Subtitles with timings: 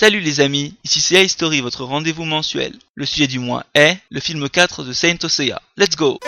[0.00, 2.72] Salut les amis, ici c'est History, votre rendez-vous mensuel.
[2.94, 5.60] Le sujet du mois est le film 4 de Saint Osea.
[5.76, 6.18] Let's go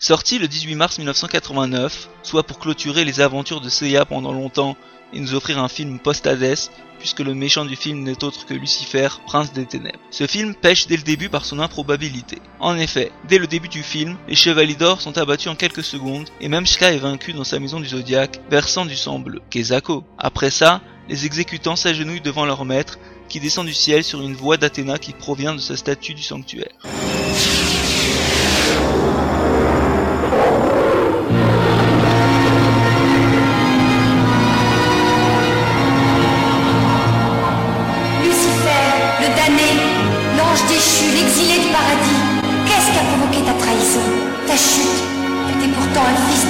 [0.00, 4.76] Sorti le 18 mars 1989, soit pour clôturer les aventures de Seiya pendant longtemps
[5.12, 9.08] et nous offrir un film post-Hades, puisque le méchant du film n'est autre que Lucifer,
[9.26, 9.98] prince des ténèbres.
[10.12, 12.38] Ce film pêche dès le début par son improbabilité.
[12.60, 16.28] En effet, dès le début du film, les chevaliers d'or sont abattus en quelques secondes,
[16.40, 20.04] et même Shka est vaincu dans sa maison du zodiaque, versant du sang bleu, Kezako.
[20.16, 24.58] Après ça, les exécutants s'agenouillent devant leur maître, qui descend du ciel sur une voix
[24.58, 26.78] d'Athéna qui provient de sa statue du sanctuaire.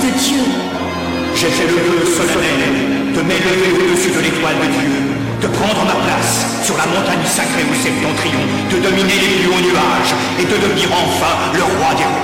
[0.02, 0.42] De Dieu.
[1.34, 4.90] J'ai fait le vœu solennel de m'élever au-dessus de l'étoile de Dieu,
[5.42, 9.60] de prendre ma place sur la montagne sacrée au septentrion, de dominer les plus hauts
[9.60, 12.17] nuages et de devenir enfin le roi des rois.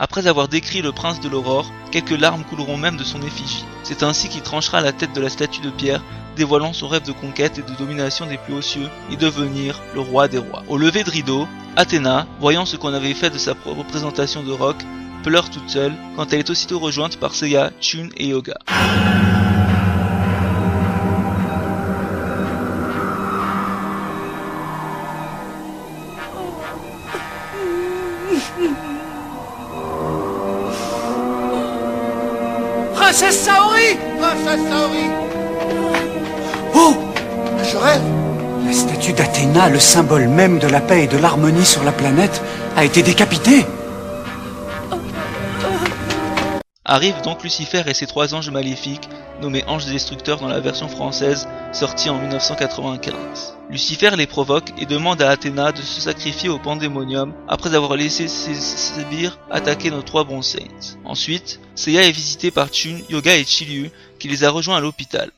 [0.00, 3.64] Après avoir décrit le prince de l'aurore, quelques larmes couleront même de son effigie.
[3.82, 6.04] C'est ainsi qu'il tranchera la tête de la statue de pierre,
[6.36, 10.00] dévoilant son rêve de conquête et de domination des plus hauts cieux, et devenir le
[10.00, 10.62] roi des rois.
[10.68, 14.76] Au lever de rideau, Athéna, voyant ce qu'on avait fait de sa représentation de rock,
[15.24, 18.54] pleure toute seule quand elle est aussitôt rejointe par Seiya, Chun et Yoga.
[33.08, 35.06] Princesse Saori Princesse Saori.
[36.74, 36.94] Oh
[37.64, 38.02] Je rêve
[38.66, 42.42] La statue d'Athéna, le symbole même de la paix et de l'harmonie sur la planète,
[42.76, 43.64] a été décapitée
[46.90, 49.10] Arrivent donc Lucifer et ses trois anges maléfiques,
[49.42, 53.58] nommés anges destructeurs dans la version française, sortie en 1995.
[53.68, 58.26] Lucifer les provoque et demande à Athéna de se sacrifier au pandémonium après avoir laissé
[58.26, 60.96] ses sbires attaquer nos trois bons saints.
[61.04, 65.30] Ensuite, Seiya est visité par Chun, Yoga et Chilyu, qui les a rejoints à l'hôpital.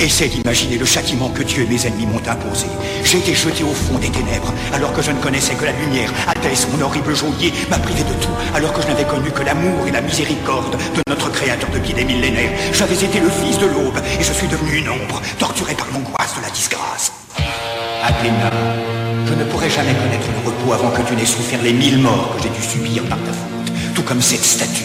[0.00, 2.66] Essaie d'imaginer le châtiment que Dieu et mes ennemis m'ont imposé.
[3.04, 6.12] J'ai été jeté au fond des ténèbres, alors que je ne connaissais que la lumière.
[6.26, 9.86] Hadès, mon horrible geôlier, m'a privé de tout, alors que je n'avais connu que l'amour
[9.86, 12.50] et la miséricorde de notre Créateur depuis des millénaires.
[12.72, 16.34] J'avais été le fils de l'aube, et je suis devenu une ombre, torturé par l'angoisse
[16.36, 17.12] de la disgrâce.
[18.02, 18.50] Athéna,
[19.26, 22.34] je ne pourrai jamais connaître le repos avant que tu n'aies souffert les mille morts
[22.36, 24.84] que j'ai dû subir par ta faute, tout comme cette statue.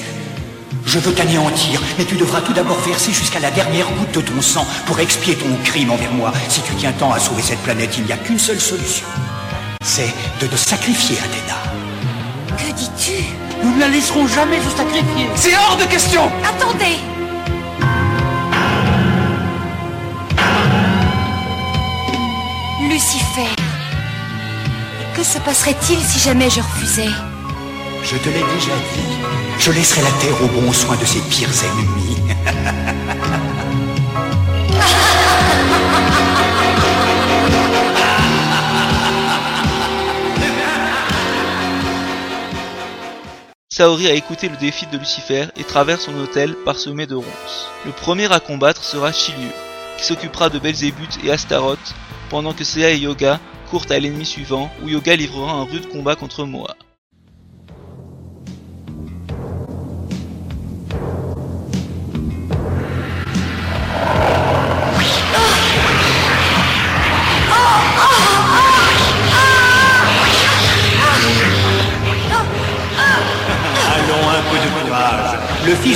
[0.85, 4.41] Je veux t'anéantir, mais tu devras tout d'abord verser jusqu'à la dernière goutte de ton
[4.41, 6.31] sang pour expier ton crime envers moi.
[6.47, 9.05] Si tu tiens tant à sauver cette planète, il n'y a qu'une seule solution.
[9.83, 12.57] C'est de te sacrifier, Athéna.
[12.57, 13.23] Que dis-tu?
[13.63, 15.27] Nous ne la laisserons jamais se sacrifier.
[15.35, 16.97] C'est hors de question Attendez
[22.89, 23.55] Lucifer.
[25.15, 27.09] Que se passerait-il si jamais je refusais?
[28.03, 29.48] Je te l'ai déjà dit.
[29.59, 32.15] Je laisserai la Terre au bon soin de ses pires ennemis.
[43.69, 47.69] Saori a écouté le défi de Lucifer et traverse son hôtel parsemé de ronces.
[47.85, 49.51] Le premier à combattre sera Chilieu,
[49.97, 51.95] qui s'occupera de Belzébuth et Astaroth,
[52.29, 53.39] pendant que Seiya et Yoga
[53.69, 56.75] courent à l'ennemi suivant, où Yoga livrera un rude combat contre Moa.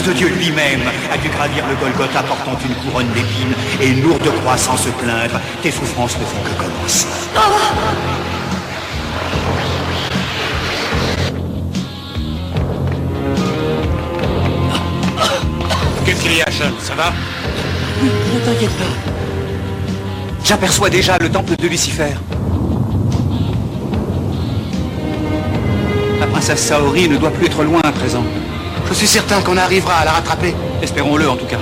[0.03, 4.01] Fils de Dieu lui-même a dû gravir le Golgotha portant une couronne d'épines et une
[4.01, 5.39] lourde croix sans se plaindre.
[5.61, 7.07] Tes souffrances ne font que commencer.
[16.05, 16.71] Qu'est-ce qu'il y a, Sean?
[16.79, 17.13] Ça va?
[18.01, 18.83] Ne t'inquiète pas.
[20.43, 22.15] J'aperçois déjà le temple de Lucifer.
[26.19, 28.23] La princesse Saori ne doit plus être loin à présent.
[28.89, 30.53] Je suis certain qu'on arrivera à la rattraper.
[30.81, 31.59] Espérons-le en tout cas.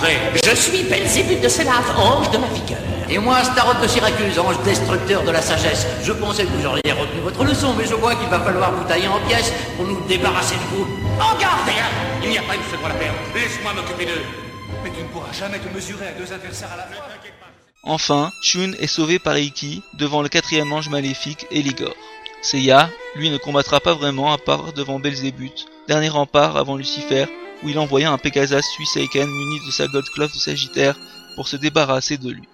[0.00, 0.18] Rencontrer.
[0.44, 2.78] Je suis Belzébuth de Célaf, ange de la vigueur.
[3.08, 5.86] Et moi, Starot de Syracuse, ange destructeur de la sagesse.
[6.04, 8.84] Je pensais que vous auriez retenu votre leçon, mais je vois qu'il va falloir vous
[8.84, 10.86] tailler en pièces pour nous débarrasser de vous.
[11.16, 11.92] En garde Regarde,
[12.22, 13.18] il n'y a pas une seconde à perdre.
[13.34, 14.22] Laisse-moi m'occuper d'eux.
[14.84, 17.04] Mais tu ne pourras jamais te mesurer à deux adversaires à la fois.
[17.82, 21.94] Enfin, Shun est sauvé par Iki devant le quatrième ange maléfique Eligor.
[22.42, 27.26] Seiya, lui, ne combattra pas vraiment à part devant Belzébuth, dernier rempart avant Lucifer,
[27.62, 30.96] où il envoya un Pegasus Suiseiken muni de sa Gold Cloth de Sagittaire
[31.36, 32.48] pour se débarrasser de lui.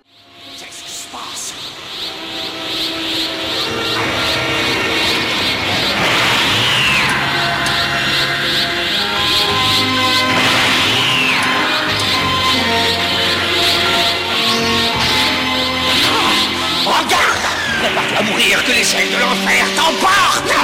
[16.84, 17.46] Regarde
[17.80, 20.56] Prépare-toi à mourir, que les de l'enfer t'emportent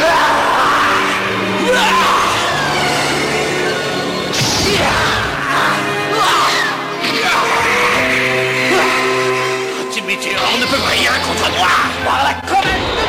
[10.07, 11.69] météores ne peuvent rien contre moi.
[12.05, 13.02] Par la comète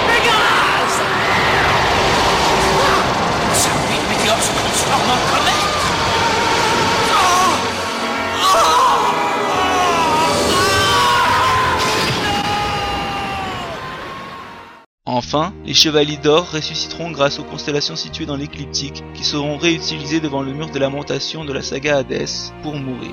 [15.35, 20.43] Enfin, les chevaliers d'or ressusciteront grâce aux constellations situées dans l'écliptique qui seront réutilisées devant
[20.43, 23.09] le mur de lamentation de la saga Hadès pour mourir.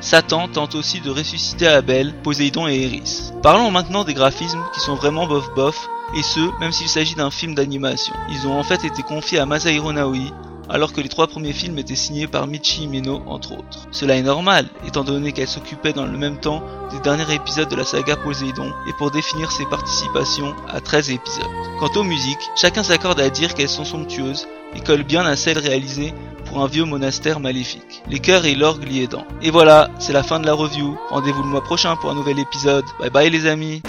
[0.00, 3.30] Satan tente aussi de ressusciter Abel, Poséidon et Eris.
[3.40, 7.30] Parlons maintenant des graphismes qui sont vraiment bof bof, et ce, même s'il s'agit d'un
[7.30, 8.14] film d'animation.
[8.30, 10.32] Ils ont en fait été confiés à Masahiro Naoi,
[10.70, 13.88] alors que les trois premiers films étaient signés par Michi Himeno entre autres.
[13.90, 16.62] Cela est normal, étant donné qu'elle s'occupait dans le même temps
[16.92, 21.44] des derniers épisodes de la saga Poséidon et pour définir ses participations à 13 épisodes.
[21.78, 25.58] Quant aux musiques, chacun s'accorde à dire qu'elles sont somptueuses et collent bien à celles
[25.58, 26.14] réalisées
[26.46, 28.02] pour un vieux monastère maléfique.
[28.08, 29.24] Les chœurs et l'orgue y aidant.
[29.42, 30.96] Et voilà, c'est la fin de la review.
[31.10, 32.84] Rendez-vous le mois prochain pour un nouvel épisode.
[33.00, 33.82] Bye bye les amis